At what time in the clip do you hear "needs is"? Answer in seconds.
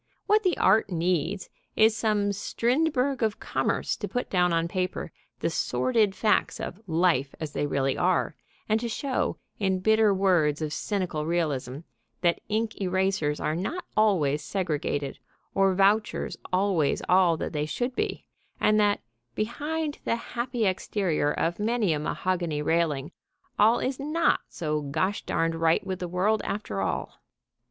0.91-1.95